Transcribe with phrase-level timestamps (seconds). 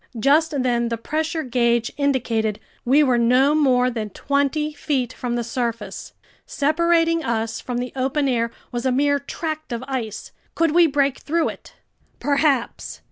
[0.19, 5.43] Just then the pressure gauge indicated we were no more than twenty feet from the
[5.43, 6.13] surface.
[6.47, 10.31] Separating us from the open air was a mere tract of ice.
[10.55, 11.75] Could we break through it?
[12.19, 12.99] Perhaps!